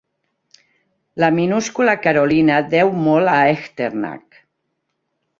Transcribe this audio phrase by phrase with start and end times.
[1.23, 4.41] La minúscula carolina deu molt a Echternach.